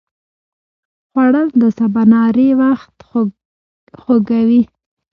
[1.09, 2.95] خوړل د سباناري وخت
[4.01, 4.61] خوږوي